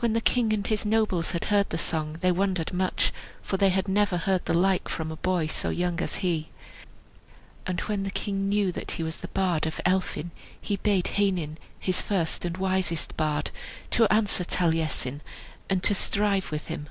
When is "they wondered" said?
2.22-2.72